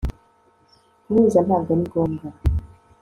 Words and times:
guhuza 1.05 1.39
ntabwo 1.45 1.69
ari 1.73 1.83
ngombwa 1.87 2.27